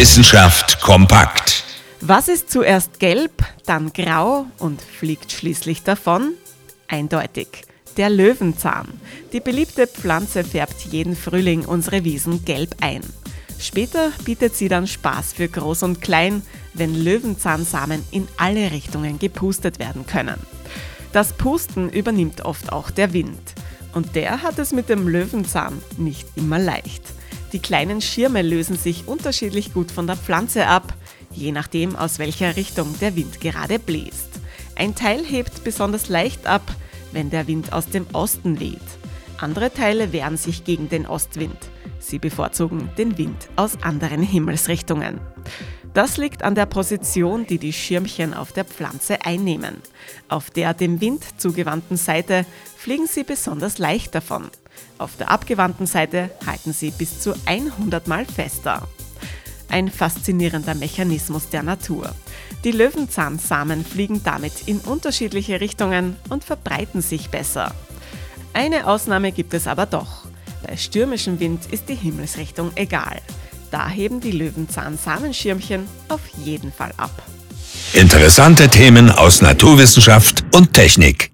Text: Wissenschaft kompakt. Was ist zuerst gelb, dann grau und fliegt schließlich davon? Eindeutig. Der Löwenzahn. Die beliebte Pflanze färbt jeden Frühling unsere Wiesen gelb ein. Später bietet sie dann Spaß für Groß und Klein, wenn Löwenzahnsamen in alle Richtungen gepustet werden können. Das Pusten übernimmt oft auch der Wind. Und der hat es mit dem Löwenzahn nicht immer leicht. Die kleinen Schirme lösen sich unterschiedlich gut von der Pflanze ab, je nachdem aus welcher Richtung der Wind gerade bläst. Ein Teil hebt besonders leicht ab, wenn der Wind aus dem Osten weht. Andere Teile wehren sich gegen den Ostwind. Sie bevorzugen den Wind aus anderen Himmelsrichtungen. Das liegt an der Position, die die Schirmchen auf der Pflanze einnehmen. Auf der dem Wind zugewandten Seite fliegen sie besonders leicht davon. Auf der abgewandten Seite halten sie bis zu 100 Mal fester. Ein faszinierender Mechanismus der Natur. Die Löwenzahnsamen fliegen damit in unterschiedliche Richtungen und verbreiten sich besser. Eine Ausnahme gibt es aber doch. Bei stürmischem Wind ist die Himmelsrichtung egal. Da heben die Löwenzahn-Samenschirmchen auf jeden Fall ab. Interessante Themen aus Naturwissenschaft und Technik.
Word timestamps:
Wissenschaft 0.00 0.80
kompakt. 0.80 1.62
Was 2.00 2.28
ist 2.28 2.50
zuerst 2.50 3.00
gelb, 3.00 3.44
dann 3.66 3.92
grau 3.92 4.46
und 4.58 4.80
fliegt 4.80 5.30
schließlich 5.30 5.82
davon? 5.82 6.32
Eindeutig. 6.88 7.66
Der 7.98 8.08
Löwenzahn. 8.08 8.88
Die 9.34 9.40
beliebte 9.40 9.86
Pflanze 9.86 10.42
färbt 10.42 10.80
jeden 10.90 11.14
Frühling 11.14 11.66
unsere 11.66 12.02
Wiesen 12.02 12.46
gelb 12.46 12.76
ein. 12.80 13.02
Später 13.58 14.10
bietet 14.24 14.56
sie 14.56 14.68
dann 14.68 14.86
Spaß 14.86 15.34
für 15.34 15.48
Groß 15.48 15.82
und 15.82 16.00
Klein, 16.00 16.40
wenn 16.72 16.94
Löwenzahnsamen 16.94 18.02
in 18.10 18.26
alle 18.38 18.70
Richtungen 18.70 19.18
gepustet 19.18 19.78
werden 19.78 20.06
können. 20.06 20.40
Das 21.12 21.34
Pusten 21.34 21.90
übernimmt 21.90 22.46
oft 22.46 22.72
auch 22.72 22.90
der 22.90 23.12
Wind. 23.12 23.52
Und 23.92 24.16
der 24.16 24.40
hat 24.40 24.58
es 24.58 24.72
mit 24.72 24.88
dem 24.88 25.06
Löwenzahn 25.06 25.82
nicht 25.98 26.26
immer 26.36 26.58
leicht. 26.58 27.02
Die 27.52 27.58
kleinen 27.58 28.00
Schirme 28.00 28.42
lösen 28.42 28.76
sich 28.76 29.08
unterschiedlich 29.08 29.72
gut 29.72 29.90
von 29.90 30.06
der 30.06 30.16
Pflanze 30.16 30.66
ab, 30.66 30.94
je 31.32 31.50
nachdem 31.52 31.96
aus 31.96 32.18
welcher 32.18 32.56
Richtung 32.56 32.94
der 33.00 33.16
Wind 33.16 33.40
gerade 33.40 33.78
bläst. 33.78 34.28
Ein 34.76 34.94
Teil 34.94 35.24
hebt 35.24 35.64
besonders 35.64 36.08
leicht 36.08 36.46
ab, 36.46 36.62
wenn 37.12 37.30
der 37.30 37.48
Wind 37.48 37.72
aus 37.72 37.88
dem 37.88 38.06
Osten 38.12 38.60
weht. 38.60 38.78
Andere 39.38 39.72
Teile 39.72 40.12
wehren 40.12 40.36
sich 40.36 40.64
gegen 40.64 40.88
den 40.88 41.06
Ostwind. 41.06 41.56
Sie 41.98 42.18
bevorzugen 42.18 42.90
den 42.96 43.18
Wind 43.18 43.48
aus 43.56 43.82
anderen 43.82 44.22
Himmelsrichtungen. 44.22 45.20
Das 45.92 46.18
liegt 46.18 46.44
an 46.44 46.54
der 46.54 46.66
Position, 46.66 47.46
die 47.46 47.58
die 47.58 47.72
Schirmchen 47.72 48.32
auf 48.32 48.52
der 48.52 48.64
Pflanze 48.64 49.24
einnehmen. 49.24 49.76
Auf 50.28 50.50
der 50.50 50.72
dem 50.72 51.00
Wind 51.00 51.24
zugewandten 51.38 51.96
Seite 51.96 52.46
fliegen 52.76 53.08
sie 53.08 53.24
besonders 53.24 53.78
leicht 53.78 54.14
davon. 54.14 54.50
Auf 54.98 55.16
der 55.16 55.30
abgewandten 55.30 55.86
Seite 55.86 56.30
halten 56.46 56.72
sie 56.72 56.90
bis 56.90 57.20
zu 57.20 57.34
100 57.46 58.06
Mal 58.06 58.26
fester. 58.26 58.86
Ein 59.68 59.88
faszinierender 59.88 60.74
Mechanismus 60.74 61.48
der 61.48 61.62
Natur. 61.62 62.14
Die 62.64 62.72
Löwenzahnsamen 62.72 63.84
fliegen 63.84 64.22
damit 64.24 64.52
in 64.66 64.78
unterschiedliche 64.78 65.60
Richtungen 65.60 66.16
und 66.28 66.44
verbreiten 66.44 67.00
sich 67.00 67.30
besser. 67.30 67.74
Eine 68.52 68.86
Ausnahme 68.86 69.32
gibt 69.32 69.54
es 69.54 69.66
aber 69.66 69.86
doch. 69.86 70.26
Bei 70.66 70.76
stürmischem 70.76 71.40
Wind 71.40 71.66
ist 71.70 71.88
die 71.88 71.94
Himmelsrichtung 71.94 72.72
egal. 72.74 73.20
Da 73.70 73.88
heben 73.88 74.20
die 74.20 74.32
Löwenzahn-Samenschirmchen 74.32 75.86
auf 76.08 76.20
jeden 76.44 76.72
Fall 76.72 76.92
ab. 76.96 77.22
Interessante 77.92 78.68
Themen 78.68 79.10
aus 79.10 79.42
Naturwissenschaft 79.42 80.44
und 80.54 80.74
Technik. 80.74 81.29